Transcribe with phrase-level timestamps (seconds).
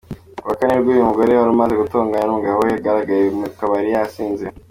[0.41, 4.45] Kuwa Kane nabwo uyu mugore wari umaze gutongana n’umugabo yagaragaye mu kabari yasinze.